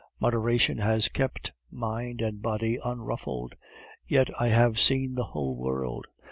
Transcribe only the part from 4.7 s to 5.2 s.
seen